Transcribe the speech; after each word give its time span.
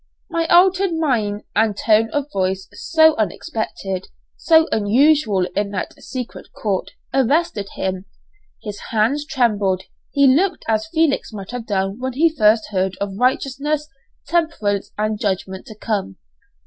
My 0.31 0.47
altered 0.47 0.93
mien 0.93 1.43
and 1.55 1.77
tone 1.77 2.09
of 2.09 2.25
voice, 2.33 2.67
so 2.73 3.15
unexpected, 3.17 4.07
so 4.35 4.67
unusual 4.71 5.45
in 5.55 5.69
that 5.69 5.93
secret 6.01 6.47
court, 6.53 6.89
arrested 7.13 7.69
him; 7.75 8.05
his 8.63 8.79
hand 8.89 9.19
trembled, 9.29 9.83
he 10.11 10.25
looked 10.25 10.65
as 10.67 10.87
Felix 10.91 11.31
might 11.31 11.51
have 11.51 11.67
done 11.67 11.99
when 11.99 12.13
he 12.13 12.35
first 12.35 12.69
heard 12.71 12.97
of 12.99 13.13
"righteousness, 13.15 13.89
temperance 14.25 14.89
and 14.97 15.19
judgment 15.19 15.67
to 15.67 15.75
come." 15.75 16.17